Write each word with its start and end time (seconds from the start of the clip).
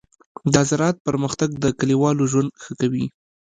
د 0.53 0.55
زراعت 0.69 0.97
پرمختګ 1.07 1.49
د 1.63 1.65
کليوالو 1.79 2.23
ژوند 2.31 2.49
ښه 2.61 2.71
کوي. 2.79 3.05